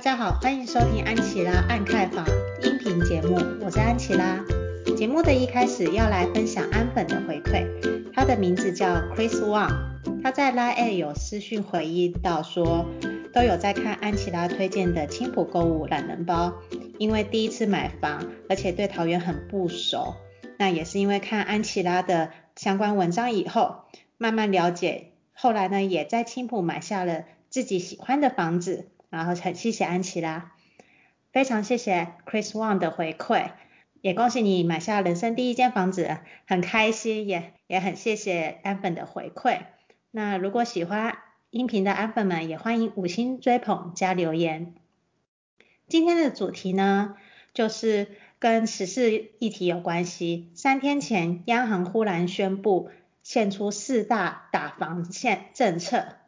[0.00, 2.24] 大家好，欢迎收听安琪拉爱看房
[2.62, 4.42] 音频节目，我是安琪拉。
[4.96, 7.66] 节目的一开始要来分享安粉的回馈，
[8.14, 9.68] 他的名字叫 Chris Wang，
[10.22, 12.86] 他在 Line 有私讯回忆到说，
[13.34, 16.54] 都有在看安琪拉推荐的青埔购物懒人包，
[16.96, 20.14] 因为第一次买房，而且对桃园很不熟，
[20.56, 23.82] 那也是因为看安琪拉的相关文章以后，
[24.16, 30.52] 慢慢了解，后来呢也在青埔买下了自己喜欢的房子，然后很谢谢安琪拉，
[31.32, 33.50] 非常谢谢 Chris Wang 的回馈，
[34.00, 39.62] 也恭喜你买下人生第一间房子，很开心，也也很谢谢安粉的回馈。
[40.10, 41.18] 那如果喜欢
[41.50, 44.74] 音频的安粉们也欢迎五星追捧加留言。
[45.88, 47.16] 今天的主题呢，
[47.52, 48.06] 就是
[48.38, 50.52] 跟时事议题有关系。
[50.54, 52.90] 三天前，央行忽然宣布
[53.24, 56.19] 献出四大打房现政策。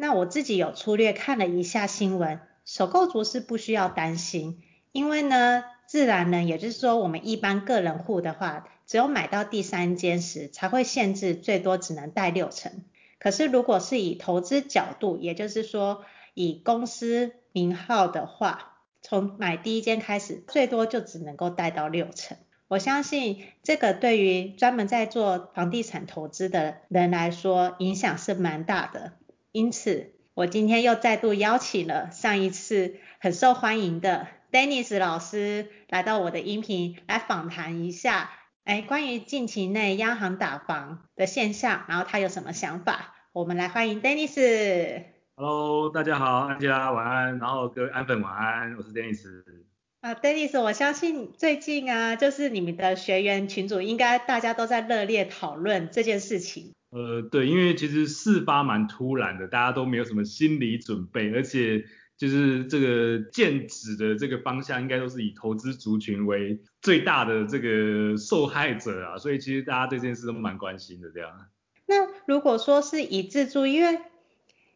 [0.00, 12.84] 那我自己有粗略看了一下新闻，首购族是不需要担心，因为呢，自然人，也就是说我们一般个人户的话，只有买到第三间时才会限制，最多只能贷六成。
[13.18, 22.36] 可是如果是以投资角度，也就是说以公司名号的话，从买第一间开始，最多就只能够贷到六成。
[22.68, 29.14] 我相信这个对于专门在做房地产投资的人来说，影响是蛮大的。
[29.52, 38.30] 因此，我今天又再度邀请了上一次很受欢迎的 Dennis 老师来到我的音频来访谈一下。
[38.64, 43.14] 哎，关于近期内央行打房的现象，然后他有什么想法？
[43.32, 45.04] 我们来欢迎 Dennis。
[45.34, 49.24] Hello，大家好，安吉拉晚安，然后各位安粉晚安，我是 Dennis。
[50.02, 56.74] 啊，Dennis，我相信最近啊，就是你们的学员群组，应该大家都在热烈讨论这件事情。
[56.90, 61.84] 呃，对，因为其实事发蛮突然的，大家都没有什么心理准备，而且。
[62.18, 71.30] 就是这个剑指的这个方向，应该都是以投资族群为最大的这个受害者啊，所以其实大家对这件事都蛮关心的这样。
[71.86, 74.00] 那如果说是以自住，因为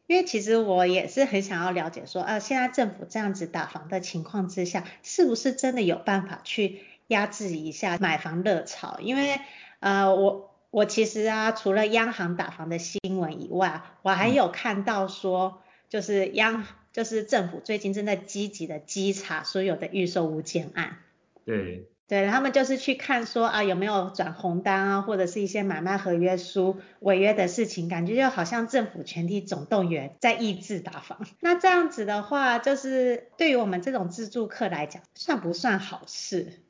[0.06, 9.00] 因为其实我也是很想要了解说，呃，现在政府这样子打房的情况之下，是不是真的有办法去压制一下买房热潮？
[9.00, 9.41] 因为
[9.81, 20.97] 呃，我我其实啊，除了央行打房的新闻以外，我还有看到说，就是央就是政府最近正在积极的稽查所有的预售物件案。
[21.44, 21.87] 对。
[22.09, 31.27] 对，他们就是去看说啊有没有转红单啊，或者是一些买卖合约书违约的事情，感觉就好像政府全体总动员在抑制打房。
[31.41, 36.61] 那这样子的话，就是对于我们这种自住客来讲，算不算好事？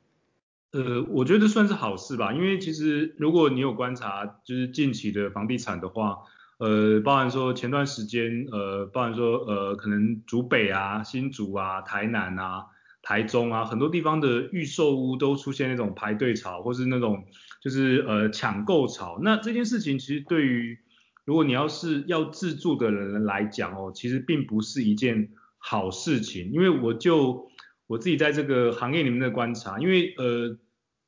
[0.73, 6.17] 呃，我觉得算是好事吧，因为其实如果你有观察，就是近期的房地产的话。
[6.59, 12.67] 呃，包含说前段时间，呃，包含说，呃，可能竹北啊、新竹啊、台南啊、
[13.01, 17.25] 台中啊，很多地方的预售屋都出现那种排队潮，或是那种
[17.61, 19.19] 就是呃抢购潮。
[19.21, 20.77] 那这件事情其实对于
[21.25, 27.49] 如果你要是要自住的人来讲哦，其实并不是一件好事情，因为我就
[27.87, 30.57] 我自己在这个行业里面的观察，因为呃。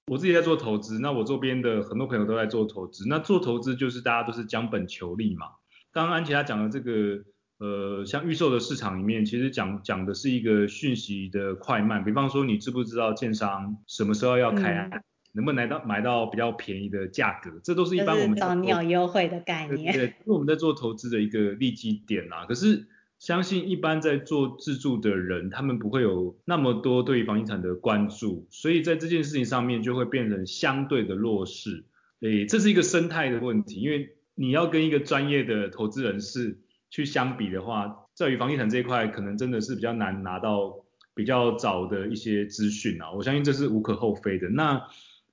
[0.07, 3.05] 我自己在做投资，那我周边的很多朋友都在做投资。
[3.07, 5.47] 那做投资就是大家都是将本求利嘛。
[5.91, 7.23] 刚刚安琪拉讲的这个，
[7.57, 12.03] 呃，像预售的市场里面，其实讲讲的是一个讯息的快慢。
[12.03, 19.91] 比方说，你知不知道建商什么时候要开案，嗯、能不能买到买到比较便宜的价格，这都是一般我们早鸟优惠的概念。
[19.91, 22.45] 对，对，是我们在做投资的一个利基点啊。
[22.45, 22.85] 可是。
[23.17, 31.85] 相信一般在做自住的人，他们不会有那么多对于房地产的关注，所以在这件事情上面就会变成相对的弱势。
[32.19, 36.59] 诶，这是一个生态的问题，因为你要跟一个专业的投资人士
[36.89, 43.11] 去相比的话，在于房地产这一块，可能真的是比较难拿到比较早的一些资讯啊。
[43.11, 44.49] 我相信这是无可厚非的。
[44.49, 44.85] 那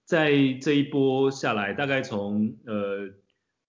[0.05, 0.33] 在
[0.63, 3.11] 这一波下来，大概从呃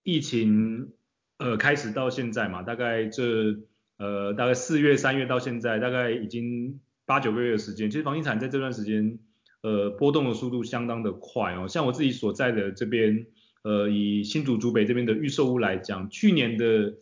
[0.04, 0.94] 疫情
[1.40, 3.58] 呃开始到现在嘛，大概这。
[4.04, 7.90] 呃，大概四月、三月到现在，大概已经八九个月的时间。
[7.90, 9.18] 其实房地产在这段时间，
[9.62, 11.70] 呃，波动的速度相当的快哦。
[11.70, 13.28] 像我自己所在的这边，
[13.64, 16.96] 呃，以新竹竹北这边的预售屋来讲，去年的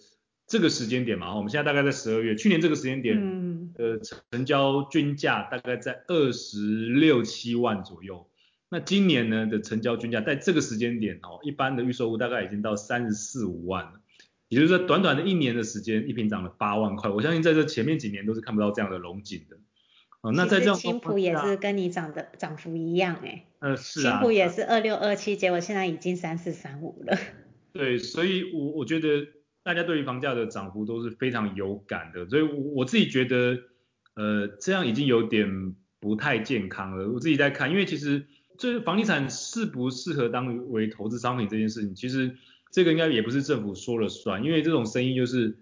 [0.45, 3.99] 这个时间点嘛，我们现在大概在十二月，去年这个时间点，嗯，呃，
[4.31, 8.29] 成交均价大概在二十六七万左右。
[8.69, 14.00] 那今年呢的成交均价在这个时间点哦，一般的预售屋大概已经到三十四五万了。
[14.51, 17.09] 也就是说，短短的一年的时间，一瓶涨了八万块。
[17.09, 19.55] 我相信在这前面几年都是看不到这样的龙井的。
[20.19, 23.45] 哦，那在这样，青埔也是跟你涨的涨幅一样哎。
[23.59, 24.11] 呃，是啊。
[24.11, 27.17] 青埔也是二六二七，结果现在已经三四三五了。
[27.71, 29.25] 对，所以我我觉得
[29.63, 32.27] 大家对于房价的涨幅都是非常有感的。
[32.27, 33.57] 所以我，我自己觉得，
[34.15, 37.09] 呃，这样已经有点不太健康了。
[37.09, 38.25] 我自己在看，因为其实
[38.57, 42.35] 这房地产适不适合当为投资商品这件事情，其实
[42.71, 45.57] 这个应该也不是政府说了算，因为这种生意就是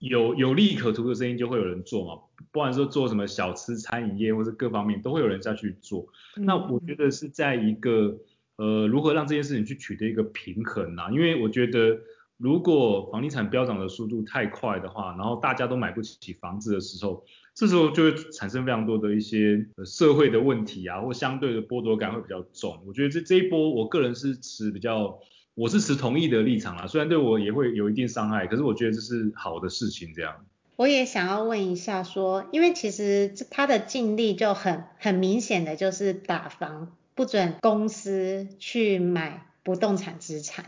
[0.00, 6.08] 有有利可图的生意就会有人做嘛，不管说做什么小吃餐饮业或者各方面都会有人下去做。
[6.36, 8.18] 那我觉得是在一个
[8.56, 12.00] 呃如何让这件事情去取得一个平衡啊，因为我觉得。
[12.36, 17.24] 如果房地产飙涨的速度太快的话，然后大家都买不起房子的时候，
[17.54, 22.82] 这时候就会产生非常多的一些社会的问题啊，或相对的剥夺感会比较重。
[22.86, 25.16] 我觉得这这一波，我个人是持比较，
[25.54, 30.12] 我是持同意的立场啦，虽然对我也会有一定伤害，可是我觉得这是好的事情。
[30.14, 30.44] 这样，
[30.76, 40.66] 我也想要问一下说，因为其实他的尽力就很很明显的就是打房不准公司去买不动产资产。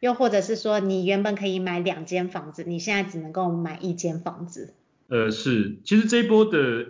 [0.00, 4.74] 又或者是说，你原本可以买两间房子，你现在只能够买一间房子。
[5.06, 6.86] 呃，是，其实这一波的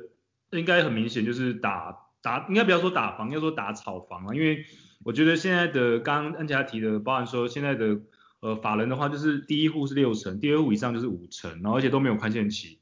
[0.53, 4.35] 应该很明显就是打打，应该不要说打房，要说打炒房啊。
[4.35, 4.65] 因为
[5.04, 8.00] 我觉得现在的刚刚安琪拉提的，包含说现在的
[8.40, 12.78] 呃法人的话，就是第一户是六成，第二户以上就是五成，然后而且都没有宽限期，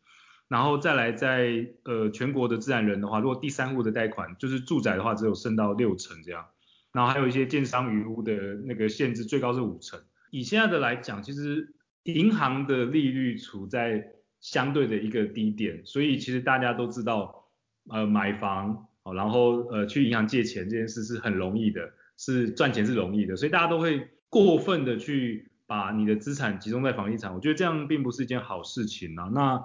[0.49, 6.47] 然后再来在呃全国的自然人的话，如果第三户的贷款就是住宅的话，只有剩到六成这样，
[6.93, 8.33] 然后还有一些建商余屋的
[8.65, 10.01] 那个限制，最高是五成。
[10.31, 11.75] 以现在的来讲，其实
[12.05, 17.47] 银行的利率处在相对的一个低点，所以其实大家都知道，
[17.89, 29.31] 呃，买房，然后呃去银行借钱这件事是很容易的，是赚钱是容易的，所以大家都会过分的去把你的资产集中在房地产，我觉得这样并不是一件好事情啊。
[29.33, 29.65] 那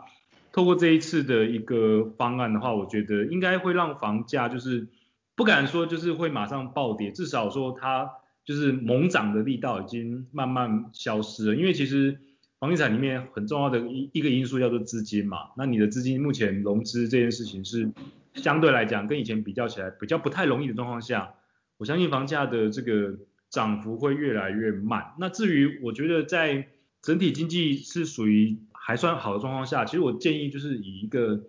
[0.53, 4.87] 透过这一次的一个方案的话，我觉得应该会让房价就是
[5.35, 8.09] 不敢说就是会马上暴跌，至少说它。
[8.45, 12.19] 就是猛涨的力道已经慢慢消失了，因为其实
[12.59, 17.91] 房地产里面很重要的一一个因素叫做资金嘛，那你的资金目前融资这件事情是
[18.35, 21.33] 相对来讲跟以前比较起来比较不太容易的状况下，
[21.77, 23.17] 我相信房价的这个
[23.49, 25.13] 涨幅会越来越慢。
[25.19, 26.67] 那至于我觉得在
[27.01, 31.43] 整体经济是属于还算好的状况下，其实我建议就是以一个。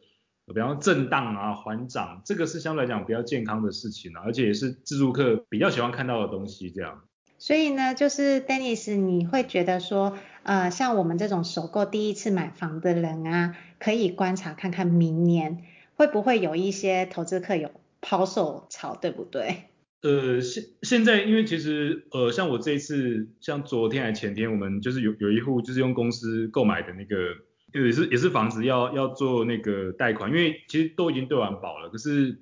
[0.55, 7.03] 比方震荡啊，缓涨，这个是相对来讲比较健康的事情啊，而且也是自住客比较喜欢看到的东西，这样。
[7.37, 15.65] 所以呢，就是 Dennis，你会觉得说，呃，像我们这种首购第一次买房的人啊，可以观察看看明年
[15.97, 19.65] 会不会有一些投资客有抛售潮，对不对？
[20.03, 27.17] 呃，现现在因为其实呃，像我这一次，像昨天还前天，我们就是有有一户就是用公司购买的那个。
[27.73, 32.39] 也是也是房子要要做那个贷款，因为其实都已经对完保了，可是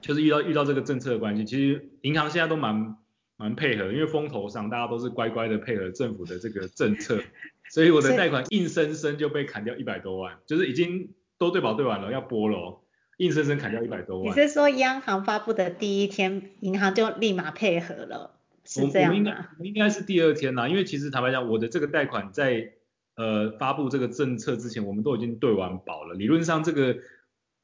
[0.00, 2.96] 就是遇到遇到这个政策的关系，其实银行现在都蛮
[3.36, 7.22] 蛮配合，因为风头上大家都是乖乖的配合政府的这个政策，
[7.68, 12.80] 所以我的贷款硬生生就被砍掉一百多万，就是已经都对保对完了要拨了，
[13.20, 14.28] 硬生生砍掉一百多万。
[14.28, 18.32] 你是说央行发布的第一天，银行就立马配合了，
[18.64, 19.14] 是这样吗？
[19.14, 22.72] 我们应该应该是第二天啦，因为其实坦白讲，我的这个贷款在。
[23.16, 26.14] 呃，发布这个政策之前，我们都已经对完保了。
[26.14, 26.96] 理论上，这个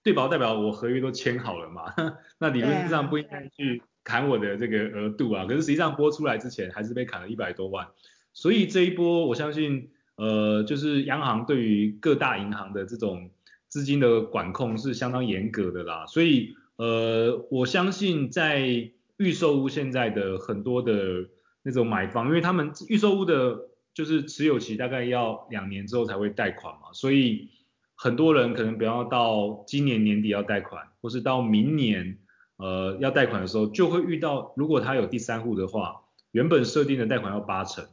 [0.03, 1.94] 对保代表我合约都签好了嘛，
[2.37, 5.47] 那理论上不应该去砍我的这个额度啊。
[5.47, 7.87] 可是实际上播出来之前，还是被砍了一百多万。
[8.35, 13.30] 所以这一波，我相信，呃，就是央行对于各大银行的这种
[13.76, 16.06] 资金的管控是相当严格的啦。
[16.06, 21.28] 所以，呃，我相信在预售屋现在的很多的
[21.62, 23.68] 那种买方，因为他们预售屋的。
[23.97, 27.49] 就是持有期大概要两年之后才会贷款嘛，所以
[27.95, 32.18] 很多人可能比方到今年年底要贷款，或是到明年
[32.59, 37.87] 呃要贷款的时候，就会遇到如果他有第三户的话，原本设定的贷款要八成，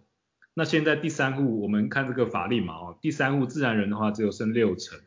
[0.54, 5.00] 那现在第三户我们看这个法令嘛哦，第三户自然人的话只有剩六成，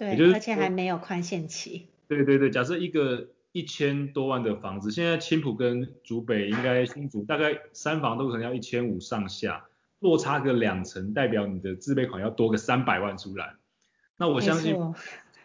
[0.00, 1.88] 对，也就是而且还没有宽限期。
[2.08, 9.66] 对对对，假设一个一千多万的房子，现在青浦跟竹北应该新竹大概三房都可能要一千五上下。
[9.98, 13.56] 落差个两成，代表你的自备款要多个三百万出来。
[14.16, 14.74] 那我相信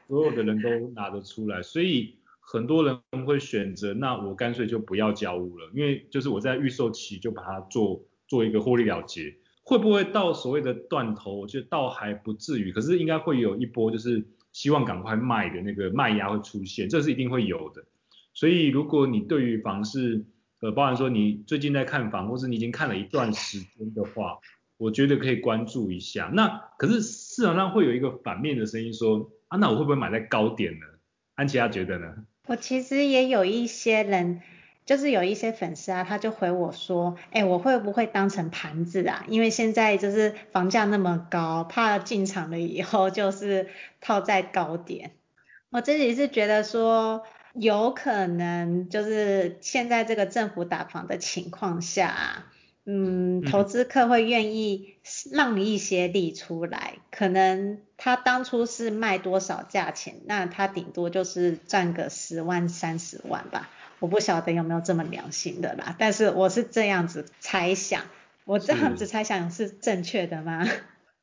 [0.08, 9.36] 所有的人都拿得出来，所以很多人会选择，那我干脆就不要交屋了，因为就是我在预售期就把它做做一个获利了结。
[9.64, 11.36] 会不会到所谓的断头？
[11.36, 14.24] 我觉得倒还不至于，可是应该会有一波就是
[14.56, 17.84] 希望赶快卖的那个卖压会出现，这是一定会有的。
[18.34, 20.24] 所以如果你对于房市，
[20.62, 24.40] 呃，包含说你最近在看房，或是你已经看了一段时间的话，
[24.78, 26.32] 我觉得可以关注一下。
[26.34, 26.48] 那
[26.78, 30.86] 可是市场上会有一个反面的声音说，啊，那我会不会买在高点呢？
[31.34, 32.16] 安琪拉觉得呢？
[32.48, 34.40] 我其实也有一些人，
[34.86, 39.26] 就是有一些粉丝啊，他就回我说，哎，我会不会当成盘子啊？
[39.28, 43.68] 因为现在就是房价那么高，怕进场了以后就是
[44.00, 45.12] 套在高点。
[45.72, 47.24] 我自己是觉得说，
[47.54, 52.46] 有可能就是现在这个政府打房的情况下，
[52.86, 54.98] 嗯，投资客会愿意
[55.32, 63.70] 让一些利出来，嗯、可能他当初是卖多少价钱，那他顶多就是赚个十万三十万吧。
[64.06, 68.04] 我不晓得有没有这么良心的啦，但是我是这样子猜想，
[68.44, 70.64] 我这样子猜想是正确的吗？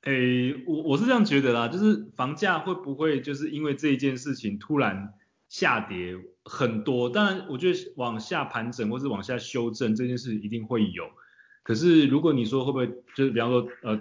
[0.03, 5.15] 诶，我我是这样觉得啦，就是房价会不会就是因为这一件事情突然
[5.49, 7.09] 下跌很多？
[7.09, 11.05] 当然，我觉得往下盘整或是往下修正这件事一定会有。
[11.63, 14.01] 可是如果你说会不会就是比方说呃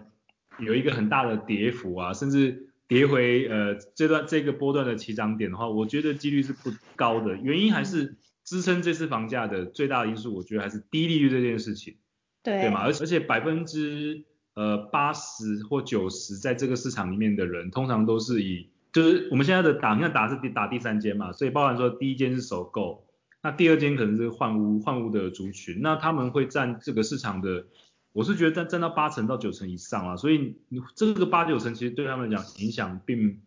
[0.57, 7.35] 有一个很大的跌幅啊，甚至跌回呃这段这个波段的起涨点的话，我觉得几率是不高的。
[7.35, 8.17] 原因还是
[8.51, 11.95] 支撑这次房价的最大的因素，我觉得还是低利率这件事情，
[12.43, 12.81] 对对嘛？
[12.81, 23.05] 而而且百分之呃，八十或九十，在这个市场里面的人，通常都是以，就是我们现在的打，现在打是打第三间嘛，所以包含说第一间是首购，
[23.41, 27.67] 那第二间可能是换屋换屋的族群，那他们会占这个市场的，
[28.11, 33.39] 我是觉得占占到八成到九成以上啊，所以你这个八九成其实对他们来讲影响并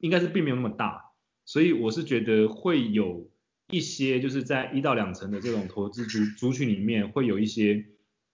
[0.00, 1.12] 应该是并没有那么大，
[1.44, 3.30] 所以我是觉得会有
[3.72, 7.84] 一些就是在一到两成的这种投资族族群里面会有一些。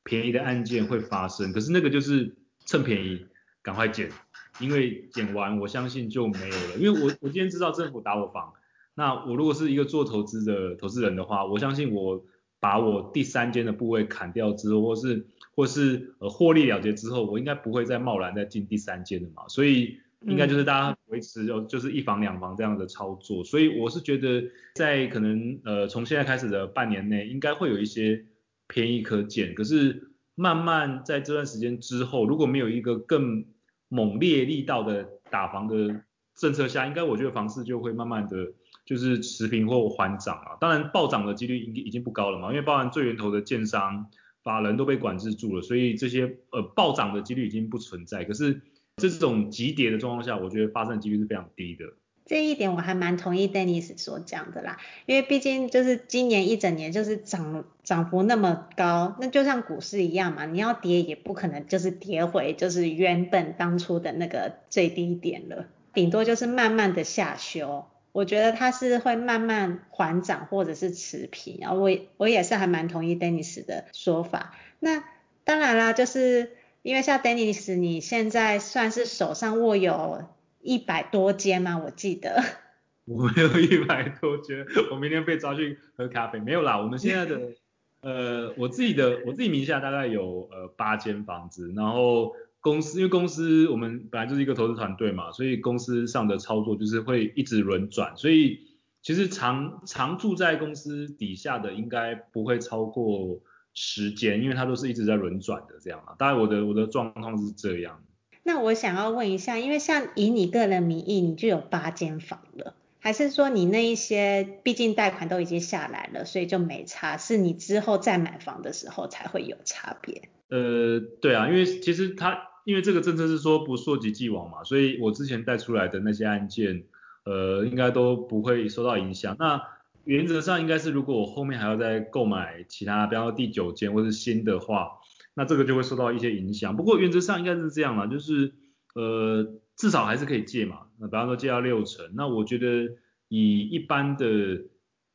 [0.05, 3.27] 便宜的案件会发生，可是那个就是趁便宜
[3.61, 4.11] 赶快捡，
[4.59, 6.77] 因为捡完我相信就没有了。
[6.79, 8.55] 因为我我今天知道政府打我房，
[8.95, 12.25] 那我如果是一个做投资的投资人的话，我相信我
[12.59, 23.45] 把我第三间的部位砍掉之后，或是或是呃获利了结之后，我应该不会再贸然再进第三间的嘛，所以应该就是大家维持就就是一房两房这样的操作。
[23.45, 24.43] 所以我是觉得
[24.75, 28.25] 在可能呃从现在开始的半年内，应该会有一些。
[28.71, 33.47] 便宜可捡，可是慢慢在这段时间之后，如果没有一个更
[33.89, 36.03] 猛烈力道的打房的
[36.37, 38.53] 政策下，应该我觉得房市就会慢慢的
[38.85, 40.59] 就是持平或缓涨啊。
[40.61, 44.11] 当然暴涨的几率已经已经不高了嘛，因为包含最源头的建商、
[44.43, 48.23] 法人都被管制住了，所以这些呃暴涨的几率已经不存在。
[48.25, 48.61] 可是
[48.99, 51.85] 这种急跌的状况下，我觉得发生的几率是非常低的。
[52.27, 54.77] 这一点我还蛮同意 Dennis 所讲的啦，
[55.07, 67.87] 因为毕竟就是今年一整年就是涨涨幅那么高，那就像股市一样嘛，你要跌也不可能就是跌回就是原本当初的那个最低点了，顶多就是慢慢的下修。
[68.13, 74.55] 我觉得它是会慢慢缓涨或者是持平，然后我我也是还蛮同意 Dennis 的说法。
[74.81, 75.05] 那
[75.45, 76.51] 当然啦，就是
[76.89, 80.25] 因为像 Dennis 你现在算是手上握有。
[80.61, 81.79] 一百多间吗？
[81.85, 82.43] 我记得。
[83.07, 86.41] 我没有一百多间，我明天被抓去喝咖啡。
[86.41, 87.41] 没有啦，我们现在的，
[88.03, 98.61] 呃，我自己的，我自己名下大概有呃八间房子，然后公司，因为公司我们本来就是一个投资团队嘛，所以公司上的操作就是会一直轮转，所以
[99.01, 103.41] 其实常常住在公司底下的应该不会超过
[103.81, 106.15] 十间，因为它都是一直在轮转的这样嘛。
[106.19, 108.03] 当然我的我的状况是这样。
[108.43, 120.29] 那我想要问一下，因为像以你个人名义，你就有八间房了，还是说你那一些毕竟贷款都已经下来了，所以就没差，是你之后再买房的时候才会有差别？
[120.49, 126.83] 呃，对啊，因为其实它因为这个政策是说不溯及既往嘛，所以我之前贷出来的那些案件，
[127.25, 129.37] 呃，应该都不会受到影响。
[129.39, 129.63] 那
[130.09, 134.93] 原则上应该是如果我后面还要再购买其他，比方说第九间或是新的话。
[135.35, 138.55] 那这个就会受到一些影响，不过原则上应该是这样啦，就是
[138.97, 139.47] 呃
[139.77, 142.97] 至少还是可以借嘛，那比方说借到六成，那我觉得
[143.29, 144.65] 以一般的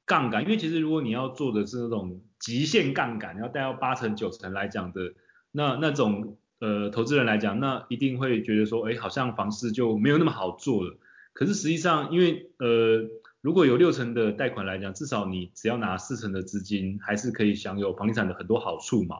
[0.05, 5.13] 杠杆，因为其实如果你要做的是那种极限杠杆，要贷到八成九成来讲的，
[5.51, 10.97] 那那种呃投资人来讲，那一定会觉得说，哎，好像房市就没有那么好做了。
[11.33, 13.09] 可是实际上，因为呃
[13.43, 19.17] 如果有六成的贷款来讲，至少你只要拿四成的资金，还是可以享有房地产的很多好处嘛。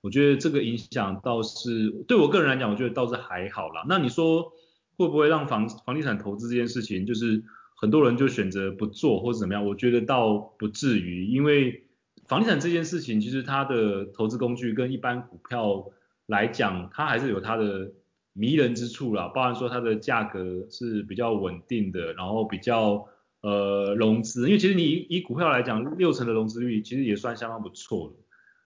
[0.00, 3.84] 我觉得这个影响倒是对我个人来讲，我觉得倒是还好啦。
[3.88, 4.52] 那你说
[4.96, 7.42] 会不会让房房地产投资这件事情，就是
[7.74, 9.66] 很多人就选择不做或者怎么样？
[9.66, 11.84] 我觉得倒不至于，因为
[12.28, 15.90] 房地产这件事情，其实它的投资工具跟一般股票
[16.26, 17.90] 来讲，它还是有它的
[18.34, 19.26] 迷人之处啦。
[19.34, 23.04] 包含说它的价格是比较稳定的，然后比较
[23.44, 28.12] 呃融资，因为其实你以以股票来讲，六成的融资率其实也算相当不错了。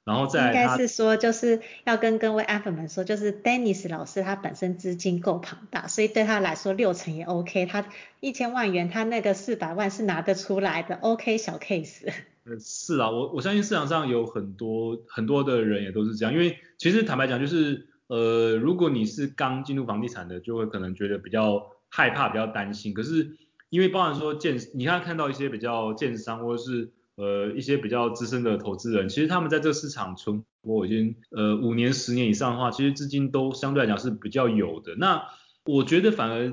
[0.04, 7.66] 然后再应该是说，就是要跟各位阿粉们说，就是 Dennis 老师他本身资金够庞大，所以对他来说六成也 OK。
[7.66, 7.84] 他
[8.20, 12.08] 一千万元，他那个四百万是拿得出来的，OK 小 case。
[12.46, 22.94] 呃，是啊，我我相信市场上有很多很多的人也都是这样，因为其实坦白讲，就是呃，如果你是刚进入房地产的，就会可能觉得比较害怕、比较担心。
[22.94, 23.36] 可是
[23.70, 34.94] 因为包含说建，你看看到一些比较建商或者是呃一些比较资深的投资人，其实他们在这个市场存活已经呃五年十年以上的话，其实资金都相对来讲是比较有的。
[34.96, 35.22] 那
[35.64, 36.50] 我觉得反而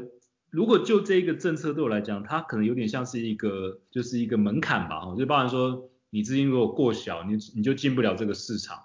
[0.51, 8.77] 如果就这一个政策对我来讲，它可能有点像是一个就是一个门槛吧，就包含说你资金如果过小，你你就进不了这个市场。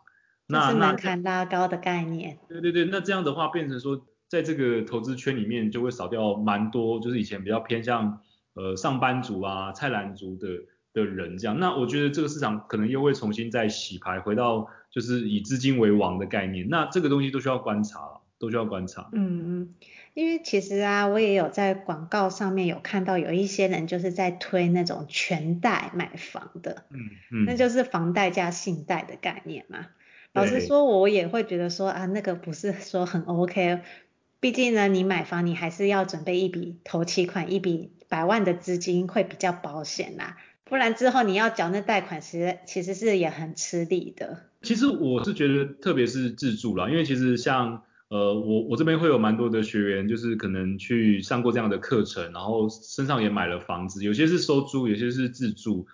[0.47, 2.39] 那是门槛拉高的概念。
[2.49, 4.07] 对对对，那这样的话变成说。
[4.31, 8.21] 在这个投资圈里面，就会少掉蛮多，就是以前比较偏向
[8.55, 10.47] 呃上班族啊、菜篮族的
[10.93, 11.59] 的人这样。
[11.59, 16.69] 那我觉得这个市场可能又会重新再洗牌，回到就是以资金为王的概念。
[16.69, 19.09] 那这个东西都需要观察了，都需要观察。
[19.13, 19.75] 嗯嗯，
[20.15, 26.99] 因为其实啊，我也有在广告上面有看到有一些人就是在推那种全贷买房的，嗯
[27.33, 29.89] 嗯，那就是房贷加信贷的概念嘛。
[30.33, 33.81] 老实说，我也会觉得说啊，那个不是说很 OK。
[34.41, 40.39] 毕竟呢，你买房你还是要准备一笔头期款，一笔百万的资金会比较保险啦。
[40.65, 44.51] 不然之后你要缴那贷款时，其实是也很吃力的。
[44.63, 55.87] 其实我是觉得，特别是自住啦，因为其实像呃我我这边会有蛮多的学员，就是可能去上过这样的课程，然后身上也买了房子，有些是收租，有些是自住。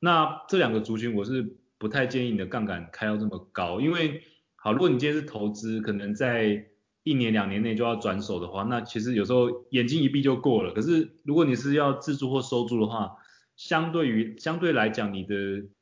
[0.00, 4.20] 那这两个族群我是不太建议你的杠杆开到这么高，因为
[4.56, 6.66] 好，如果你今天是投资，可能在
[7.04, 10.72] 一年两年内就要转手的话，那其实有时候眼睛一闭就过了。
[10.72, 13.18] 可是如果你是要自住或收租的话，
[13.56, 15.34] 相对于相对来讲，你的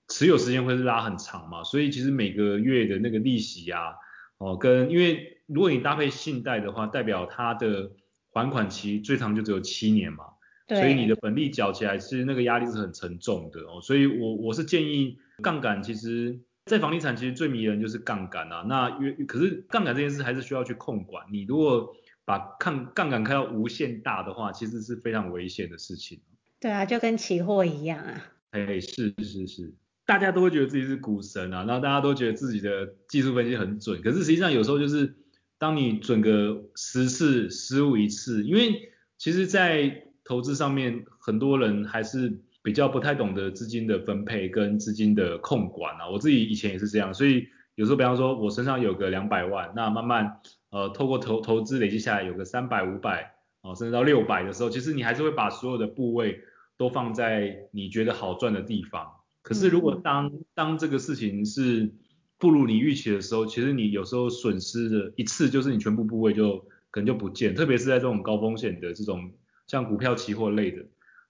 [0.09, 1.63] 持有时间会是拉很长嘛。
[1.63, 3.95] 所以其实每个月的那个利息啊，
[4.39, 7.93] 哦，跟因为如果你搭配信贷的话，代表它的
[8.33, 10.25] 还款期最长就只有七年嘛。
[10.67, 10.81] 对。
[10.81, 13.81] 所以你的本利缴起来是那个压力是很沉重的哦。
[13.81, 16.41] 所以我我是建议杠杆其实。
[16.67, 18.89] 在房地产其实最迷人就是杠杆啊，那
[19.27, 21.27] 可是杠杆这件事还是需要去控管。
[21.33, 21.93] 你如果
[22.25, 26.21] 把杠杠杆开到无限大的话，其实是非常危险的事情。
[26.61, 28.33] 对啊，就跟期货一样啊。
[28.53, 29.75] 哎，是是是，
[30.07, 35.17] 大家都会觉得自己是股神啊，然后大家都觉得自己的技术分析很准，可是实际上有时候就是
[35.59, 42.41] 当你准个十次失误一次，因为其实，在投资上面很多人还是。
[42.63, 56.41] 比较不太懂得资金的分配跟资金的控管啊，我自己以前也是这样，所以有时候比方说我身上有个两百万，那慢慢呃透过投投资累积下来有个三百五百哦，甚至到六百的时候，其实你还是会把所有的部位
[56.77, 59.11] 都放在你觉得好赚的地方。
[59.43, 61.93] 可是如果当当这个事情是
[62.39, 66.59] 不如你预期的时候，其实你有时候损失的一次就是你全部部位就
[66.91, 69.33] 可能就不见，特别是在这种高风险的这种
[69.67, 70.85] 像股票期货类的。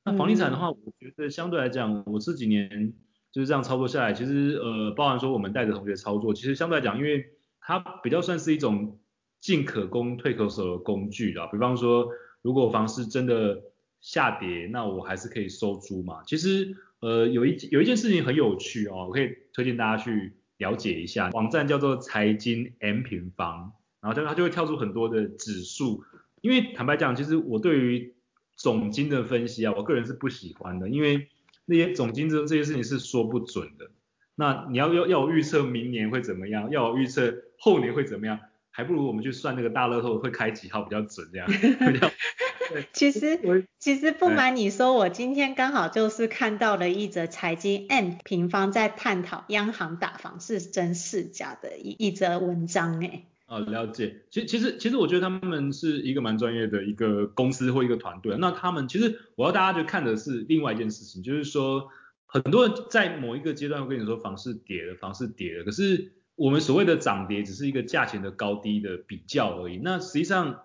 [0.04, 2.92] 那房地产的话，我觉得相对来讲，我这几年
[3.30, 7.26] 就是这样操作下来，其实呃，包含说我们带着同学操作，其实相对来讲，因为
[7.60, 8.98] 它比较算是一种
[9.40, 11.46] 进可攻退可守的工具啦。
[11.46, 12.08] 比方说，
[12.42, 13.62] 如果房市真的
[14.00, 16.24] 下跌，那我还是可以收租嘛。
[16.24, 26.04] 其实呃，有一有一件事情很有趣哦，我可以推荐大家去了解一下，网站叫做财经 M 平方，然后它它就会跳出很多的指数。
[26.40, 28.14] 因为坦白讲，其实我对于
[28.56, 31.28] 总经的分析啊，我个人是不喜欢的，因为
[31.64, 33.90] 那些总经这这些事情是说不准的。
[34.34, 38.38] 那你要要要我预测明年会怎么样，要我预测后年会怎么样，
[38.70, 41.46] 还不如我们去算那个大乐透会开几号比较准这样。
[41.50, 42.10] 比较
[42.94, 43.38] 其实
[43.78, 53.26] 其实不瞒你说，我今天刚好就是看到了一则财经 M 平方在探讨央行打房是真是假的一一则文章诶。
[53.52, 54.24] 啊，了解。
[54.30, 58.34] 其其实其实我觉得他们是一个蛮专业的一个公司或一个团队。
[58.38, 61.86] 那他们其实我要大家就看的是另外一件事情，就是说
[62.24, 65.64] 很多人在某一个阶段会跟你说房市跌了，房市跌了。
[65.64, 69.76] 可是我们所谓的涨跌只是一个价钱的高低的比较而已。
[69.76, 70.62] 那实际上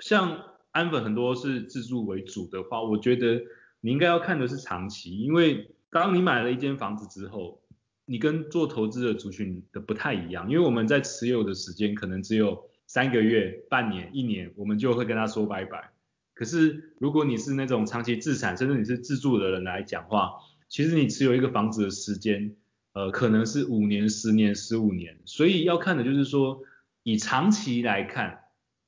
[0.00, 0.42] 像
[0.72, 3.44] 安粉很多是自住为主的话，我觉得
[3.80, 7.60] 你应该要看的是长期，因为当你买了一间房子之后。
[8.06, 15.90] 你跟做投资的族群的不太一样，因为我们在持有的时间可能只有三个月、半年、一年，我们就会跟他说拜拜。
[16.34, 20.32] 可是如果你是那种长期自产，甚至你是自住的人来讲话，
[20.68, 22.54] 其实你持有一个房子的时间，
[22.92, 25.18] 呃，可能是五年、十年、十五年。
[25.24, 26.62] 所以要看的就是说，
[27.04, 28.40] 以长期来看，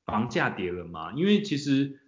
[0.05, 1.13] 房价跌了吗？
[1.13, 1.99] 因为其实，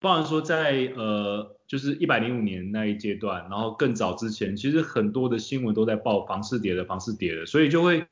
[0.00, 1.56] 包含说在呃。
[1.72, 8.06] 就是一百零五年那一阶段，然后更早之前，其实很多的新闻都在报房市跌的，房市跌的，所以就会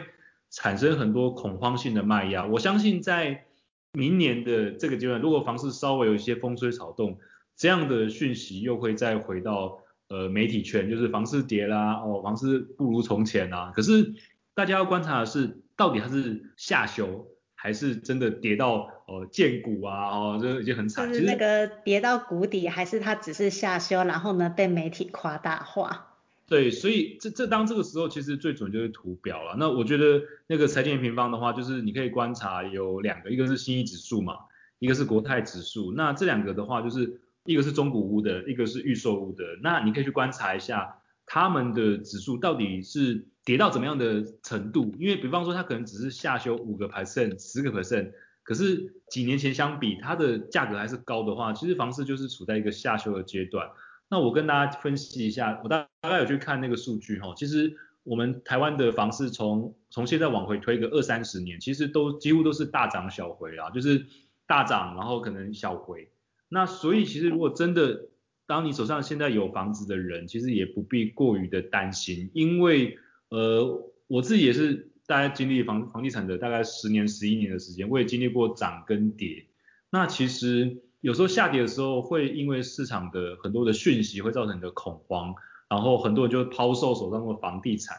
[0.48, 2.46] 产生很多恐慌性的卖压。
[2.46, 3.44] 我相信在
[3.92, 7.18] 明年的这个阶段，如果房市稍微有一些风吹草动，
[7.54, 13.74] 这样的讯息又会再回到呃媒体圈，就是房市跌啦，哦，房市不如从前啊。
[13.76, 14.14] 可是
[14.54, 17.26] 大家要观察的是，到底它是下修
[17.62, 21.06] 还是真的跌到呃见骨啊，哦，这已经很惨。
[21.06, 26.16] 就是那个跌到谷底，还是它只是下修，然后呢被媒体夸大化？
[26.46, 29.56] 对，所以这这当这个时候其实最准就是图表了。
[29.58, 34.36] 那我觉得那个财经平方的话，就是你可以观察有两个，一个是新一指数嘛，
[34.78, 35.92] 一个是国泰指数。
[35.92, 39.44] 那这两个的话，就是一个是中古屋的，一个是预售屋的。
[39.62, 40.96] 那你可以去观察一下
[41.26, 43.26] 他们的指数到底是。
[43.44, 44.94] 跌到怎么样的程度？
[44.98, 53.68] 因为比方说它可能只是下修五个 percent、十个 percent，可是几年前相比，它的价格还是高的话，其实房市就是处在一个下修的阶段。
[54.08, 57.72] 那我跟大家分析一下，我大大概有去看那个数据哈，其实
[58.02, 64.04] 我们台湾的房市从从现在往回推个二三十年，其实都几乎都是大涨小回啊，就是
[64.46, 66.10] 大涨然后可能小回。
[66.48, 68.08] 那所以其实如果真的
[68.46, 72.98] 当你手上现在有房子的人，其实也不必过于的担心，因为
[73.30, 79.46] 呃，我自己也是大概经历房房地产的大概十年、十一年的时间，我也经历过涨跟跌。
[79.90, 85.34] 那其实有时候下跌的时候，会因为市场的很多的讯息会造成你的恐慌，
[85.68, 87.96] 然后很多人就抛售手上的房地产。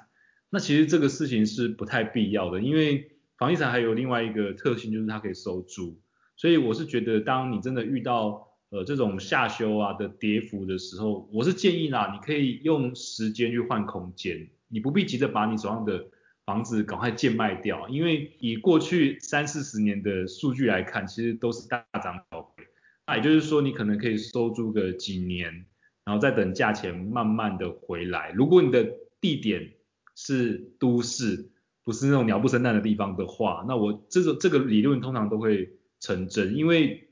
[0.49, 5.99] 那其实这个事情是不太必要的，因为房地产还有另外一个特性，就是它可以收租。
[6.35, 14.49] 所以我是觉得，当你真的遇到呃这种下修啊的跌幅的时候，我是建议啦，你可以用时间去换空间。
[14.71, 16.07] 你不必急着把你手上的
[16.45, 22.63] 房子赶快贱卖掉，因为以过去三四十年的数据来看，其实都是大涨小回。
[23.05, 25.65] 那也就是说，你可能可以收租个几年，
[26.05, 28.31] 然后再等价钱慢慢的回来。
[28.31, 29.73] 如果你的地点
[30.15, 31.51] 是都市，
[31.83, 37.09] 不是那种鸟不生蛋的地方的话，那我这个这个理论通常都会成真，因为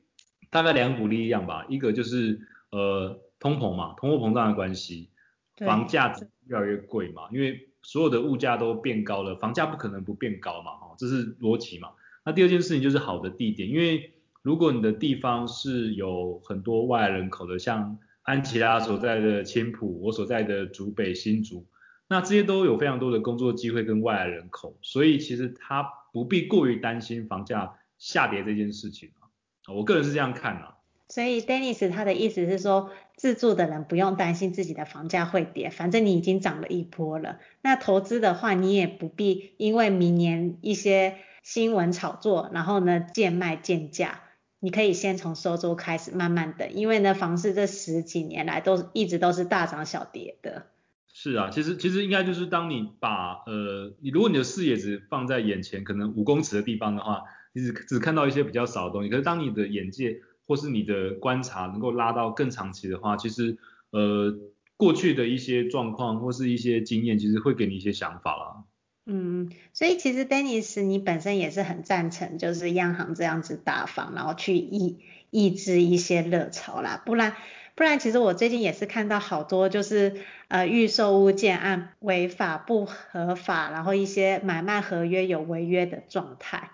[0.50, 2.40] 大概两股力量吧，一个就是
[2.72, 5.10] 呃通膨嘛，通货膨胀的关系，
[5.58, 6.16] 房价。
[6.50, 11.90] 越来越贵嘛，因为所有的物价都变高了，房价不可能不变高嘛，哈，这是逻辑嘛。
[12.26, 21.66] 那第二件事情就是好的地点，因为如果你的地方是有很多外来人口的，像安琪拉所在的青埔，我所在的竹北新竹，
[22.08, 29.30] 那这些都有非常多的工作机会跟外来人口，所以其实他不必过于担心房价下跌这件事情啊，
[29.74, 30.76] 我个人是这样看啊。
[31.08, 37.38] 所以 Dennis 他的意思是说，自住的人不用担心自己的房价会跌，反正你已经涨了一波了。
[37.62, 44.22] 那投资的话，你也不必因为明年一些新闻炒作，然后呢贱卖贱价，
[44.62, 50.68] 你可以先从收租开始，慢慢等，因为呢房市这十几年来都一直都是大涨小跌的。
[51.12, 63.60] 是啊，其实其实应该就是当你把呃，你如果你的视野只放在眼前，可能五公尺的地方的话，你只只看到一些比较少的东西，可是当你的眼界或是你的观察能够拉到更长期的话，其实
[63.92, 64.36] 呃
[64.78, 68.64] 过去的一些状况或是一些经验，其实会给你一些想法啦。
[69.06, 74.98] 嗯，所以其实 Dennis 你本身也是很赞成，就是央行这样子大方，然后去抑
[75.30, 77.02] 抑制一些热潮啦。
[77.06, 77.36] 不然
[77.76, 86.72] 不然，其实我最近也是看到好多就是呃预售屋建案违法不合法，然后一些买卖合约有违约的状态。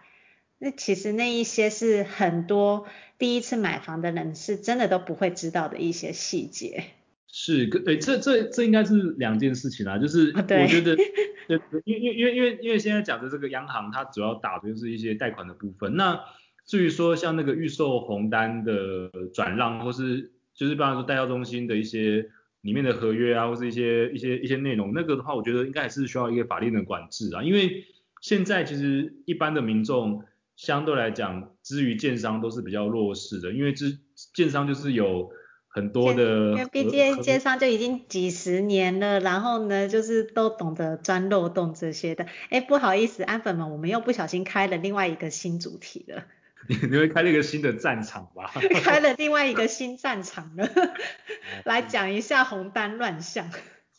[0.57, 2.87] 那其实那一些是很多
[3.17, 6.85] 第一次买房的人是真的都不会知道的一些细节。
[7.27, 10.95] 是，诶，这这这应该是两件事情啊，就是我觉得，
[11.47, 15.97] 对，因为因为因为因为因为现在讲的这个央行，它主要打的就是一些贷款的部分。
[15.97, 16.21] 那
[16.65, 22.29] 至于说像那个预售红单的转让，或是就是比方说代销中心的一些
[22.61, 27.83] 里面的合约啊，或是一些一些一些内容，那个的话，我觉得应该还是需要一个法律的管制啊，因为
[28.21, 30.23] 现在其实一般的民众。
[30.55, 33.99] 相对来讲，之于建商都是比较弱势的，因为之
[34.33, 35.29] 建商就是有
[35.67, 42.25] 很多的，因为毕竟建商就已经几十年了，然后呢，就是都懂得钻漏洞这些的。
[42.49, 46.23] 哎，不好意思，安粉们，我们又不小心开了另外一个新主题了。
[46.67, 48.49] 你你会开了一个新的战场吧？
[48.81, 50.67] 开了另外一个新战场了，
[51.65, 53.51] 来讲一下红单乱象。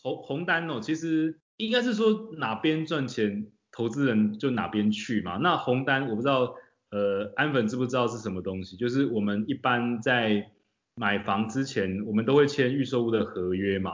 [0.02, 3.48] 红红单哦，其实应该是说哪边赚钱。
[3.76, 5.36] 投资人就哪边去嘛？
[5.36, 6.54] 那红单我不知道，
[6.90, 8.74] 呃，安粉知不知道是什么东西？
[8.76, 10.50] 就是我们一般在
[10.96, 13.92] 买房之前，我们都会签预售屋的合约嘛。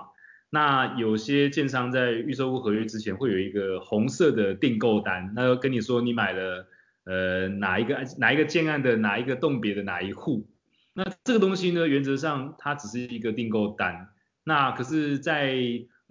[0.51, 6.69] 那有些建商在预售屋合约之前会有一个红色的订购单，那就跟你说你买了
[7.05, 10.47] 呃哪一个哪一个建案的哪一个栋别的哪一户。
[10.95, 14.11] 那这个东西呢，原则上它只是一个订购单。
[14.45, 15.57] 那可是，在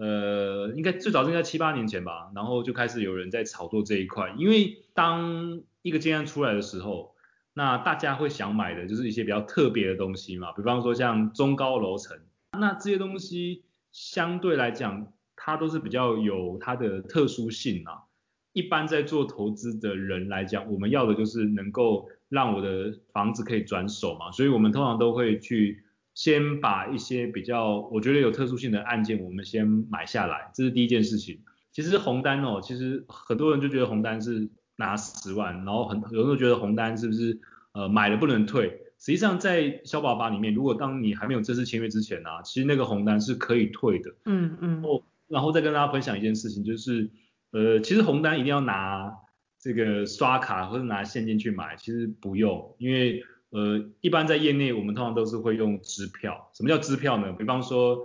[0.02, 7.14] 呃，应该最早应该七八年前吧，然后就开始有人在炒作这一块，因为当一个建案出来的时候，
[7.54, 12.18] 那大家会想买的就是一些比较特别的东西嘛，比方说像中高楼层，
[12.58, 18.06] 那这些东西相对来讲，它都是比较有它的特殊性啊。
[18.54, 31.40] 一般在做投资的人来讲，我们要的就是能够让我的房子可以转手嘛，所以我们通常都会去先把一些比较我觉得有特殊性的案件，我们先买下来，这是第一件事情。
[31.72, 37.40] 其实红单哦，其实很多人就觉得红单是拿十万，然后很有人都觉得红单是不是
[37.74, 38.68] 呃买了不能退？
[39.00, 44.14] 实际上在消保法里面，如果当你还没有正式签约之前啊，其实那个红单是可以退的。
[44.26, 44.84] 嗯嗯。
[44.84, 47.10] 哦，然后再跟大家分享一件事情，就是
[47.52, 49.12] 呃其实红单一定要拿
[49.60, 56.50] 这个刷卡或者拿现金去买，其实不用，因为呃一般在业内我们通常都是会用支票。
[56.54, 57.32] 什么叫支票呢？
[57.34, 58.00] 比方说。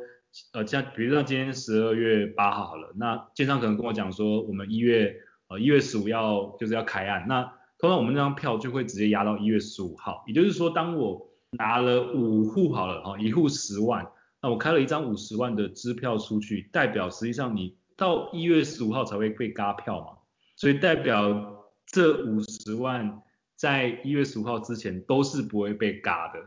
[0.52, 5.16] 呃，像比如说今天十二月八号好了，那建商可能跟我讲说，我们一月
[5.48, 7.42] 呃一月十五要就是要开案，那
[7.78, 14.06] 通常我们那张票就会直接压到一月十五号，也就是说，当我拿了五户好了哈，一户十万，
[14.42, 20.18] 那我开了一张五十万的支票出去，代表实际上你到一月十五号才会被轧票嘛，
[20.54, 23.22] 所以代表这五十万
[23.56, 26.40] 在一月十五号之前都是不会被嘎的，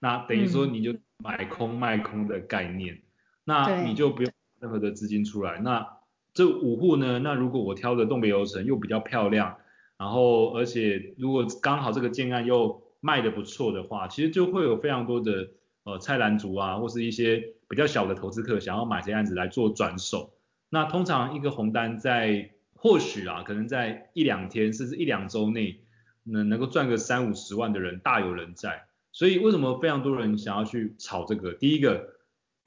[0.00, 3.02] 那等于说你就买空卖空的概念。
[3.48, 5.60] 那你就不用任何的资金出来。
[5.60, 5.86] 那
[6.34, 7.20] 这五户呢？
[7.20, 9.58] 那如果我挑的栋别楼层又比较漂亮，
[9.96, 15.50] 然后而且如果刚好这个建案又卖的不错的话，其实就会有非常多的
[15.84, 20.34] 呃菜篮族啊，或是一些比较小的投资客想要买这案子来做转手。
[20.68, 25.82] 那通常一个红单在或许啊，可能在一两天甚至一两周内
[26.26, 28.84] 能能够赚个三五十万的人大有人在。
[29.12, 31.54] 所以为什么非常多人想要去炒这个？
[31.54, 32.14] 第一个。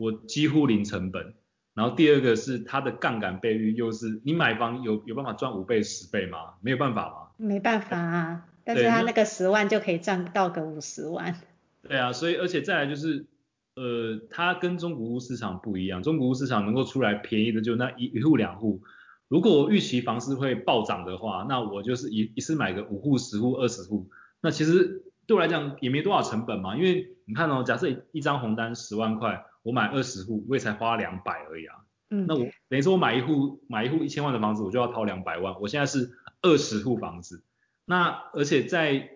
[0.02, 1.34] 我几乎零成本，
[1.74, 6.54] 然后第二个是它的杠杆倍率又是，你买房有有办法赚五倍十倍吗？
[6.62, 7.32] 没有办法吗？
[7.36, 11.36] 没办法啊，但是他那个十万就可以赚到个五十万。
[11.82, 13.26] 对啊，所以而且再来就是，
[13.76, 18.82] 呃，它跟中古屋市场不一样，中古屋市场能够出来便宜的就那一一户两户，
[19.30, 24.10] 如果我预期房市会暴涨的话，那我就是一一次买个五户十户二十户，
[24.42, 29.46] 那其实对我来讲也没多少成本嘛，因为你看哦，假设一张红单十万块。
[29.62, 31.76] 我买二十户，我也才花两百而已啊。
[32.10, 32.40] 嗯，那我
[32.70, 35.54] 等于说我买一户买一户一千万的房子，我就要掏两百万。
[35.60, 36.10] 我现在是
[36.42, 37.44] 二十户房子，
[37.84, 39.10] 那而且在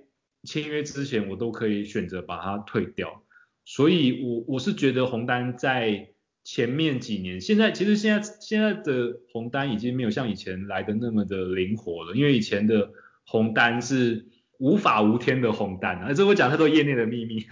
[0.43, 3.23] 签约之前，我都可以选择把它退掉。
[3.63, 6.12] 所以我我是觉得红单在
[6.43, 12.91] 前面几年，现在其实现在现在的红单已经没有像以前来的那么的灵活了，因为以前的
[13.25, 14.27] 红单是。
[14.59, 17.45] 无法无天的红单啊，这我讲太多业内的秘密。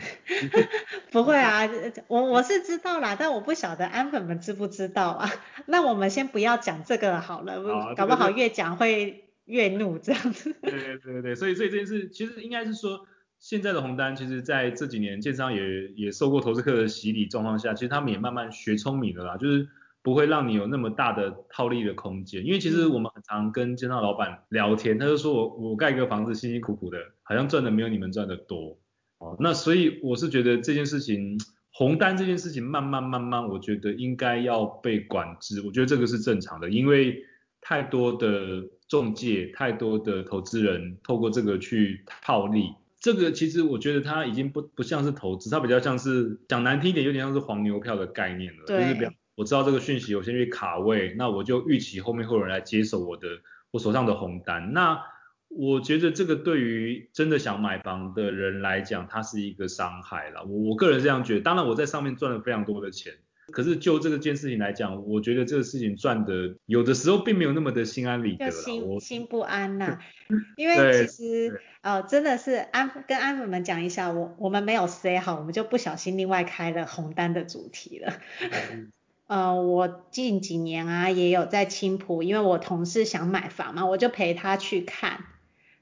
[1.12, 1.68] 不会啊，
[2.08, 5.30] 我我是知道啦，但我不晓得安粉们知不知道啊。
[5.66, 10.56] 那我们先不要讲这个好了，好搞不好越讲会越怒这样子。
[10.62, 13.06] 对对对对，所以所以这件事其实应该是说，
[13.42, 19.68] 现在的红单，其实在这几年建商也也受过投资客的洗礼状况下，其实他们也慢慢学聪明了啦，就是。
[20.04, 28.80] 不会让你有那么大的套利的空间，因为其实我们很常跟建商老板聊天，他就说我我盖一个房子辛辛苦苦的，好像赚的没有你们赚的多，
[29.20, 31.40] 哦，那所以我是觉得这件事情，
[31.72, 37.24] 红单这件事情慢慢慢慢，我觉得应该要被管制，我觉得这个是正常的，因为
[37.62, 48.80] 太多的中介，太多的投资人透过这个去套利，这个其实我觉得它已经不不像是投资，它比较像是讲难听一点，有点像是黄牛票的概念了，对。
[48.80, 53.28] 就是比较我知道这个讯息，我先去卡位，那我就预期后面会有人来接手我的
[53.72, 54.72] 我手上的红单。
[54.72, 55.02] 那
[55.48, 60.44] 我觉得这个对于真的想买房的人来讲，它是一个伤害了。
[60.44, 61.42] 我我个人这样觉得。
[61.42, 63.14] 当然我在上面赚了非常多的钱，
[63.52, 68.52] 可是就这个件事情来讲，我觉得这个事情赚的有的时候并没有那么的心安理得啦。
[68.52, 70.00] 心我心不安呐，
[70.58, 78.14] 因为其实呃真的是安跟安粉们讲一下，我我们没有 say 好，我们就不小心另外开了红单的主题了。
[79.28, 85.24] 呃，我近几年啊也有在青浦，因为我同事想买房嘛，我就陪他去看。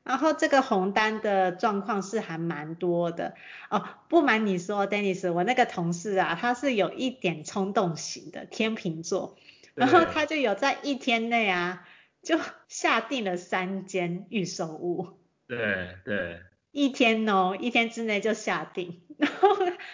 [0.04, 3.36] 然后这个红单的状况是还蛮多的
[3.70, 3.84] 哦。
[4.08, 9.38] 不瞒你说，Dennis，我那个同事啊，他是有一点冲动型的天秤座，
[9.76, 11.88] 然后他就有在一天内啊
[12.22, 15.08] 就 下定了三间预售屋。
[15.48, 16.42] 对对。
[16.72, 19.50] 一天哦，一天之内就下定，然后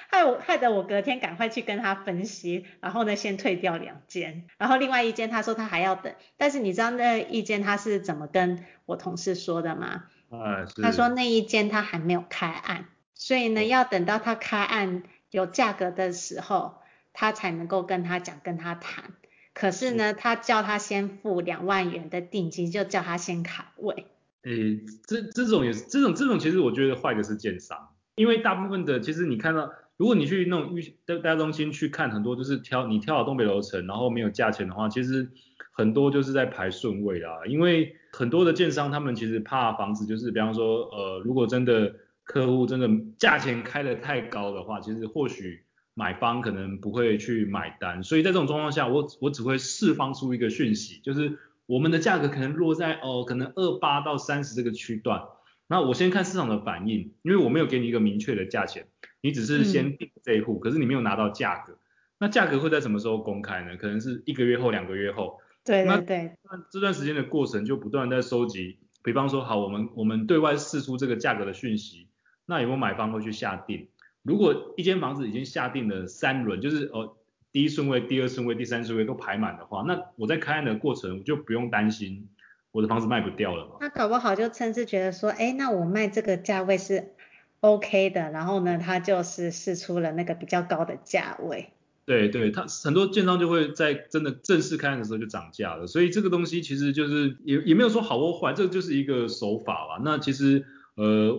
[0.07, 10.03] 害我害得我隔天赶快去跟他分析，然后呢先退掉两间，然后另外一间他说他还要等，但是你知道那一间他是怎么跟我同事说的吗？
[10.29, 12.85] 啊，他说那一间他还没有开案，
[13.15, 16.75] 所以呢要等到他开案有价格的时候，
[17.11, 19.13] 他才能够跟他讲跟他谈，
[19.53, 24.05] 可是呢他叫他先付两万元的定金，就叫他先卡位。
[24.43, 35.29] 诶，这这种也是这种这种，其实我觉得坏的是建商，因为大部分的其实你看到如果你去那种预代代中心去看，很多就是挑你挑好东北楼层，然后没有价钱的话，其实
[35.71, 37.45] 很多就是在排顺位啦。
[37.47, 48.03] 因为很多的建商他们其实怕房子就是，比方说呃，如果真的客户真的价钱开得太高的话，其实或许买方可能不会去买单。
[48.03, 55.21] 所以在这种状况下，我我只会释放出一个讯息，就是我们的价格可能落在哦、可能二八到三十这个区段。
[55.67, 58.87] 那我先看市场的反应，因为我没有给你一个明确的价钱，
[59.21, 61.77] 你只是先订这一户，嗯、可是你没有拿到价格。
[62.19, 63.75] 那价格会在什么时候公开呢？
[63.75, 65.39] 可能是一个月后、两个月后。
[65.65, 66.31] 对对对。
[66.43, 72.07] 那这段时间的过程就不断在收集，比方说，好，我们我们对外释出这个价格的讯息，
[72.45, 73.89] 那有没有买方会去下定？
[74.21, 77.17] 如果一间房子已经下定了三轮，就是哦
[77.51, 82.29] 第一顺位、第二顺位、第三顺位都排满的话，那我在开案的过程我就不用担心。
[82.75, 83.77] 我的房子卖不掉了嘛？
[83.79, 87.13] 那搞不好就甚至觉得说，哎，那我卖这个价位是
[87.61, 91.69] OK 的，然后呢，他就是试出了那个比较高的价位。
[92.05, 100.01] 对对，他很多建商就会在真的正式开案的时候就涨价了，所以这个东西其实就是也也没有说好或坏，这个就是一个手法吧。
[100.03, 101.33] 那其实呃，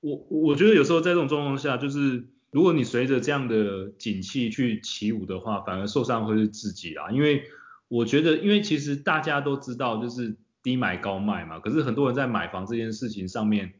[0.00, 7.44] 我我觉得有时候在这种状况下，就是如果你随着这样的景气去起舞的话，反而受伤会是自己啦，因为
[7.88, 10.36] 我觉得，因为其实大家都知道，就是。
[10.66, 13.74] 低买高卖嘛，可是很多人在买房这件事情上面，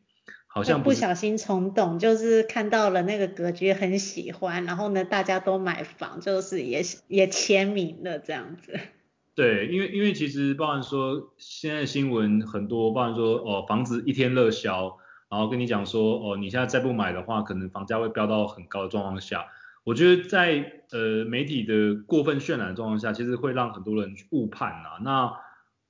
[0.46, 8.78] 好像不，不小心冲动，就是看到了那个格局很喜欢，然后呢，大家都买房，就是也也签名了这样子。
[9.34, 14.96] 对，因为因为其实包含说现在新闻很多，包含说哦房子一天热销，
[15.28, 19.46] 然后跟你讲说哦你现在再不买的话，可能房价会飙到很高的状况下，
[19.82, 25.02] 我觉得在呃媒体的过分渲染的状况下，其实会让很多人误判啊。
[25.02, 25.32] 那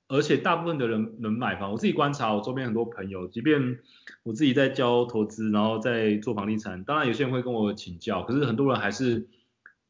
[0.09, 3.79] 而且大部分的人能买房，我自己观察，我周边很多朋友，即便
[4.23, 9.27] 我自己在教投资，然后在做房地产，当然有些人会跟我请教，可是很多人还是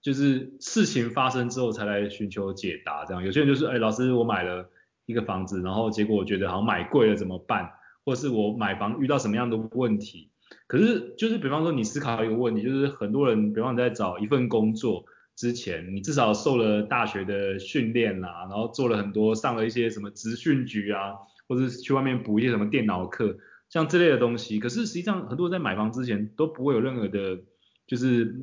[0.01, 3.23] 就是事情发生之后才来寻求解答，这样。
[3.23, 4.69] 有些人就是，哎，老师，我买了
[5.05, 7.69] 一个房子，然后结果我觉得好像买贵了怎么办？
[8.03, 10.29] 或是我买房遇到什么样的问题？
[10.65, 15.05] 可是就是比方说你思考一个问题，就是很多人，比方你在找一份工作。
[15.37, 21.13] 之前你至少受了大学的训练啦，然后做了很多，上了一些什么职训局啊，
[21.47, 23.37] 或者是去外面补一些什么电脑课，
[23.69, 24.59] 像这类的东西。
[24.59, 27.37] 可是实际上很多人在买房之前都不会有任何的，
[27.85, 28.35] 就是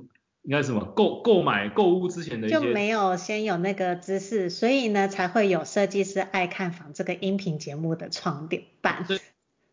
[0.42, 8.48] 应该什么购购买购物之前的一些就没有先有那个知识，所以呢才会有设计师爱看房这个音频节目的创
[8.80, 9.04] 办。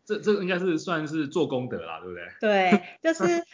[0.04, 2.24] 这这个应该是算是做功德啦，对不对？
[2.40, 3.44] 对，就是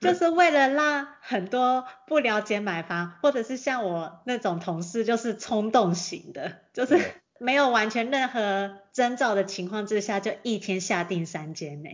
[0.00, 6.98] 就是为了让很多不了解买房，或者是像我那种同事，就是冲动型的，就是
[7.38, 11.88] 没有完全任何征兆的情况之下，就一天下定三间呢。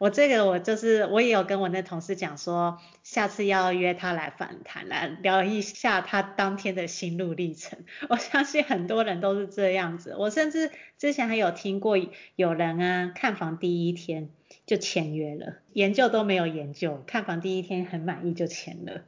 [0.00, 7.80] 我这个我就是我也有跟我那同事讲说，下次要约他来访谈，来聊一下他当天的心路历程。
[8.08, 11.98] 我相信很多人都是这样子，我甚至之前还有听过
[12.34, 14.30] 有人啊看房第一天
[14.64, 19.02] 就签约了，研究都没有研究，看房第一天很满意就签了。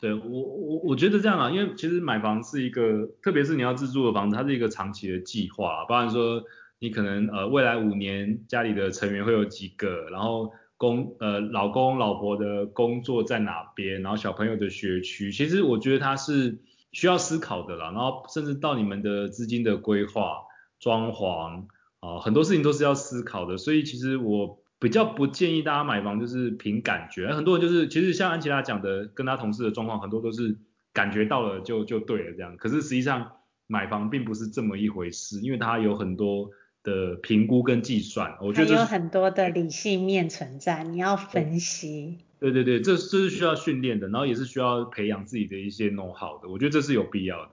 [0.00, 6.42] 对，我我我觉得这样啊，因为其实买房是一个，特别是你要自住的房子，它是一个长期的计划，包含说。
[6.84, 16.58] 你可能呃未来五年家里的成员会有几个，然后公呃老公老婆的工作在哪边，然后小朋友的学区，其实我觉得它是
[16.92, 20.42] 需要思考的啦，然后甚至到你们的资金的规划、
[20.78, 21.64] 装潢
[22.00, 30.58] 啊、很多事情都是要思考的，所以其实我比较不建议大家买房就是凭感觉，很多人就是其实像安琪拉讲的，跟他同事的状况很多都是
[30.92, 33.32] 感觉到了就就对了这样，可是实际上
[33.66, 36.50] 买房并不是这么一回事，因为它有很多。
[36.84, 42.18] 的评估跟计算，我觉得还有很多的理性面存在，你要分析。
[42.38, 47.50] 对对对，这这是需要训练的，然后也是需要培养自己的一些 know how 的，我觉得这是有必要的。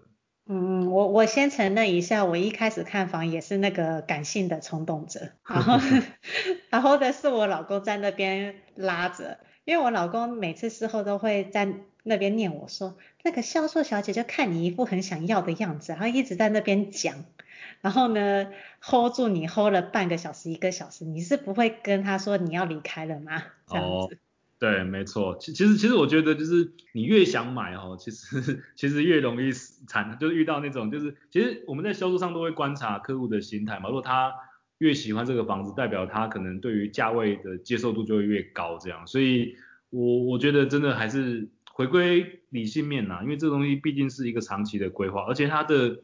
[0.50, 5.80] 嗯，我我先承认一下，我一开始看房也是那个感性的冲动者， 然后
[6.70, 17.24] 然后的是我老公在那边拉着，因为我老公每次事后都会在那边念我说，那个销售小姐就看你一副很想要的样子，然后一直在那边讲。
[17.82, 18.48] 然后呢
[18.80, 23.42] ，hold 住你 hold 了半个小时一个小时，你是不会跟他说你要离开了吗？
[23.68, 23.92] 这样子。
[23.92, 24.10] 哦，
[24.60, 25.36] 对，没错。
[25.40, 33.90] 其其实其实我觉得就是你越想买哦，其实其实越容易惨，就是遇到那种就是其实我们在销售上都会观察客户的心态嘛。
[33.90, 34.32] 如果他
[34.78, 39.08] 越喜欢这个房子，代表他可能对于价位的接受度就会越高，这样。
[39.08, 39.56] 所以
[39.90, 45.98] 我我觉得真的还是回归理性面呐，因为这个东西毕竟是一个长期的规划，而且它的。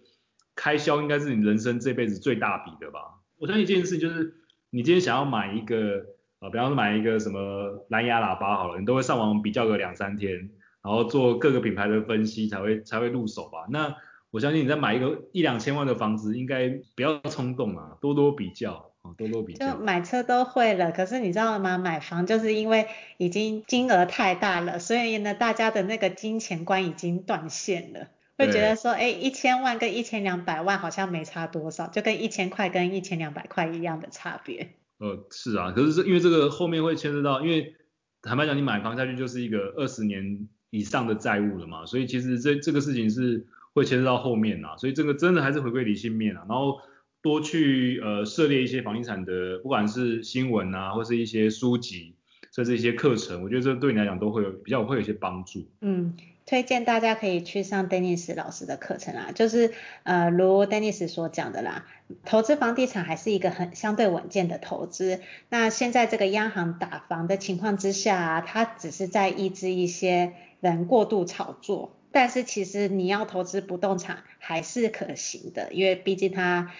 [0.57, 2.99] 开销应该是你人生这辈子最大笔的吧？
[3.37, 4.33] 我相信一件事就是，
[4.71, 6.03] 你今天想要买一个
[6.39, 10.49] 啊，比方说买一个什么蓝牙喇叭好了，你都会上网比较个两三天，
[10.83, 13.67] 然后做各个品牌的分析才会才会入手吧。
[13.69, 13.95] 那
[14.31, 19.71] 我相信你在买一个一两千万的房子，应该不要冲动啊，多多比较啊，多多比较。
[19.73, 21.77] 就买车都会了，可是你知道吗？
[21.77, 22.87] 买房就是因为
[23.17, 28.07] 已经金额太大了，所以呢，大家的那个金钱观已经断线了，
[28.37, 34.69] 会觉得说，哎，一千万跟一千两百万好像没差多少，就跟一千块跟一千两百块一样的差别。
[34.99, 37.75] 呃，是啊，可是这因为这个后面会牵涉到，因为
[38.21, 43.47] 坦白讲，你买房下去就是一个二十年以上的债务了嘛，所以其实这这个事情是。
[43.73, 46.79] 会牵涉到后面啊，所以这个真的还是回归理性面啊，然后
[47.21, 52.15] 多去呃涉猎一些房地产的，不管是新闻啊，或是一些书籍，
[52.51, 55.69] 甚至一些课程，我觉得这对你来讲都会有比较会有一些帮助。
[55.81, 56.17] 嗯，
[56.47, 59.73] 推荐大家可以去上 Dennis 老师的课程啊，就是
[60.03, 61.85] 呃如 Dennis 所讲的啦，
[62.25, 65.19] 投资房地产还是一个很相对稳健的投资。
[65.49, 71.93] 那现在这个央行打房的情况之下啊，它只是在抑制一些人过度炒作。
[72.09, 76.71] 但是其实你要投资不动产还是可行的，因为毕竟它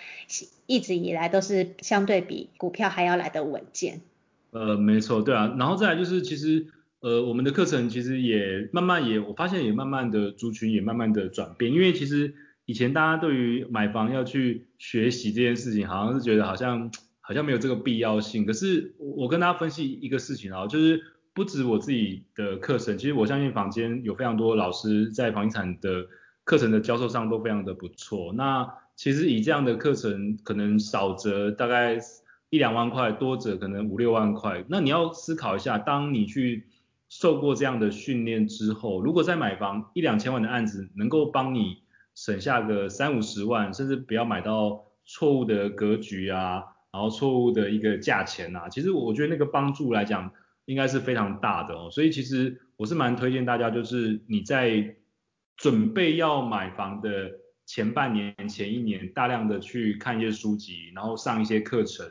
[0.66, 4.00] 一直以来都是相对比股票还要来得稳健。
[4.52, 6.68] 呃，没错，对啊，然后再来就是其实
[7.00, 12.34] 呃我们的课程其实也慢慢也我发现也慢慢的族群也慢慢的转变，因为其实
[12.66, 16.92] 以前大家对于买房要去学习这件事情，好像是觉得好像
[17.22, 18.46] 好像没有这个必要性。
[18.46, 21.02] 可是我跟大家分析一个事情啊，就是。
[21.38, 26.08] 不止我自己的课程，其实我相信坊间有非常多老师在房地产的
[26.44, 28.34] 课程的教授上都非常的不错。
[28.34, 32.00] 那其实以这样的课程，可能少则大概
[32.50, 34.66] 一两万块，多则可能五六万块。
[34.68, 36.66] 那你要思考一下，当你去
[37.10, 41.84] 受过这样的训练之后，如果在买房一两千万的案子，能够帮你
[42.16, 50.32] 省下个三五十万，甚至不要买到错误的格局啊，然后错误的一个价钱啊，其实我觉得那个帮助来讲。
[50.68, 54.98] 应该是非常大的哦，所以其实我是蛮推荐大家，就是你在
[55.56, 57.32] 准备要买房的
[57.66, 62.06] 前半年、前一年，大量的去看一些书籍，然后上一些课程，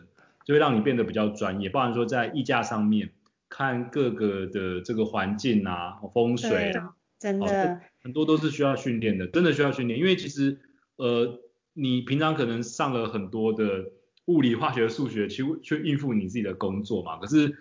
[0.47, 1.69] 就会让你变得比较专业。
[1.69, 3.11] 包含说在议价上面，
[3.49, 9.99] 看各个的这个环境啊、风水啊，真的、哦、很多都是需要训练的，真的需要训练。
[9.99, 10.59] 因为其实
[10.97, 11.41] 呃，
[11.75, 13.93] 你平常可能上了很多的
[14.27, 17.57] 物理、化学、数学，去去应付你自己的工作嘛，可是。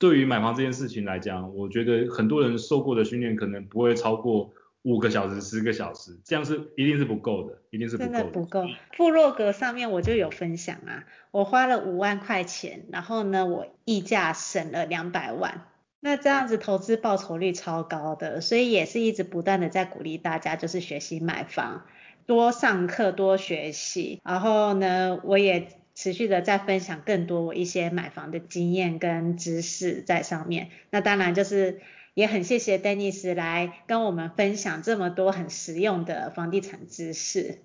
[0.00, 4.50] 对于买房这件事情来讲，我觉得很多人受过的训练可能不会超过
[4.82, 8.18] 五个小时、十个小时，这样是一定是不够的，一定是不够的。
[8.18, 8.66] 真的不够。
[8.96, 15.66] 部落格上面我就有分享啊，我花了五万块钱，然后呢，我溢价省了两百万，
[16.00, 21.84] 那这样子投资报酬率超高的，所以也是一直不断的在鼓励大家，就是学习买房，
[22.26, 25.68] 多上课，多学习，然后呢，我也。
[25.92, 31.80] 持续的在分享更多我一些买房的经验跟知识在上面，那当然就是
[32.20, 37.58] 也很谢谢 Dennis 来跟我们分享这么多很实用的房地产知识。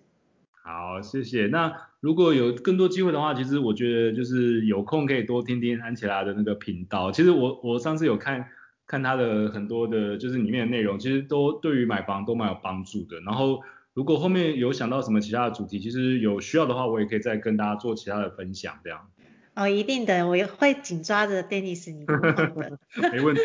[0.64, 1.48] 好，谢谢。
[1.48, 7.12] 那如果有更多机会的话，其实我觉得就是有空可以多听听安琪拉的那个频道。
[7.12, 8.48] 其实我我上次有看
[8.88, 13.20] 看他的很多的，就是里面的内容，其实都对于买房都蛮有帮助的。
[13.22, 13.62] 然后。
[13.96, 19.10] 如果后面有想到什么其他的主题，其实有需要的话，我也可以再跟大家做其他的分享，这样。
[19.54, 22.78] 哦，一定的，我也会紧抓着 Dennis 你的。
[23.14, 23.42] 没问题。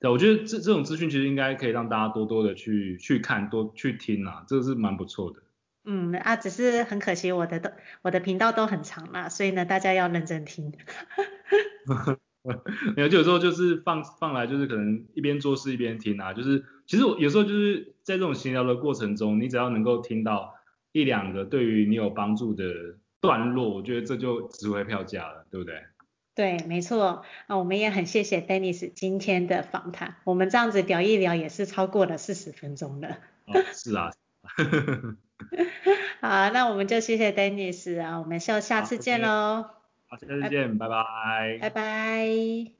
[0.00, 5.42] 对，我觉得这这种资讯其实应该可以让大家多多的去去看，多去听啊，这个是蛮不错的。
[5.84, 7.70] 嗯啊，只是很可惜我的都
[8.02, 10.72] 我的频道都很长啦，所以呢大家要认真听。
[12.96, 20.54] 没有，就有时候就是放放来，就是可能一边做事一边听啊，就是其实我有时候就是在这种闲聊的过程中，你只要能够听到
[20.92, 22.64] 一两个对于你有帮助的
[23.20, 25.82] 段落，我觉得这就值回票价了，对不对？
[26.40, 27.22] 对，没错。
[27.48, 33.18] 啊，我们也很谢谢 Dennis 今天的访谈，我们这样子聊一聊也是超过了四十分钟了。
[33.44, 34.10] 哦，是啊。
[36.22, 39.66] 好，那我们就谢谢 Dennis 啊，我们下下次见喽。
[40.08, 41.58] 好，下次见，拜拜。
[41.60, 42.79] 拜拜。